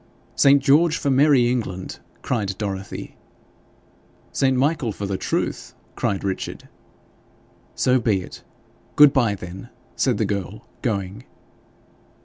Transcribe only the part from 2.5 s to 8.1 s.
Dorothy. 'St. Michael for the Truth!' cried Richard. 'So